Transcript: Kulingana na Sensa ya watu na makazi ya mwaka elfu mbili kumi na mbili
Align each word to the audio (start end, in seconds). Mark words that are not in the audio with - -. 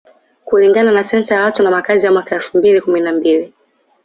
Kulingana 0.45 0.91
na 0.91 1.09
Sensa 1.09 1.35
ya 1.35 1.43
watu 1.43 1.63
na 1.63 1.71
makazi 1.71 2.05
ya 2.05 2.11
mwaka 2.11 2.35
elfu 2.35 2.57
mbili 2.57 2.81
kumi 2.81 3.01
na 3.01 3.11
mbili 3.11 3.53